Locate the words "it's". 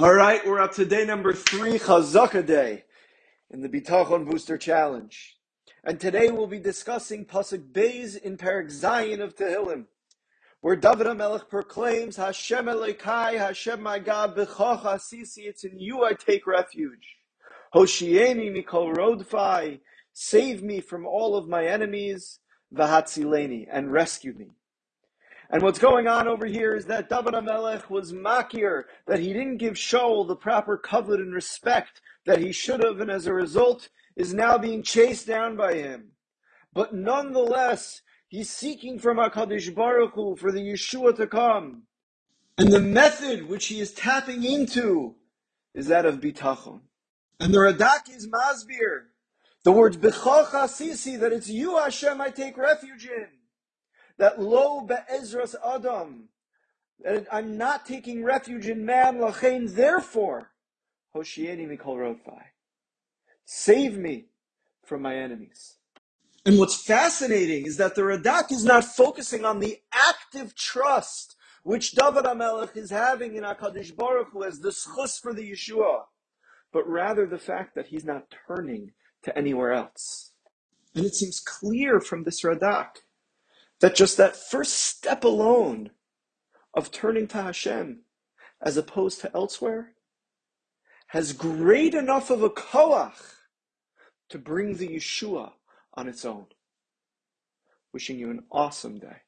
15.48-15.64, 51.32-51.48